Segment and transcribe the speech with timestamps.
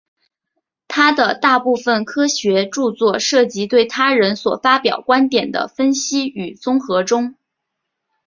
[0.87, 7.35] 他的大部分科学着作涉及对他人所发表观点的分析与综合中。